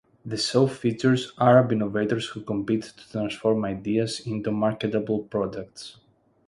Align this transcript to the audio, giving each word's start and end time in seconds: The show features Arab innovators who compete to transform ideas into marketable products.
The 0.25 0.35
show 0.35 0.65
features 0.65 1.31
Arab 1.39 1.71
innovators 1.73 2.29
who 2.29 2.41
compete 2.41 2.85
to 2.97 3.07
transform 3.11 3.65
ideas 3.65 4.19
into 4.21 4.49
marketable 4.49 5.19
products. 5.19 5.97